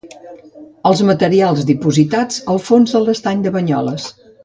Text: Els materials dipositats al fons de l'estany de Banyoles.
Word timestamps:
Els 0.91 1.03
materials 1.09 1.63
dipositats 1.71 2.43
al 2.55 2.65
fons 2.71 2.97
de 2.97 3.03
l'estany 3.07 3.45
de 3.49 3.57
Banyoles. 3.59 4.13